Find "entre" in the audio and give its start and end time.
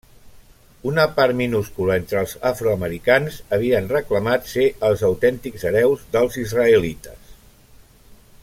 2.03-2.17